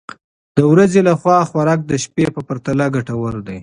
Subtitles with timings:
[0.57, 3.57] د ورځې لخوا خوراک د شپې په پرتله ګټور دی.